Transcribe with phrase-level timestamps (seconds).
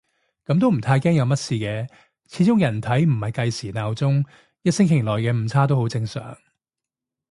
[0.45, 1.87] 噉都唔太驚有乜事嘅，
[2.25, 4.25] 始終人體唔係計時鬧鐘，
[4.63, 6.35] 一星期內嘅誤差都好正常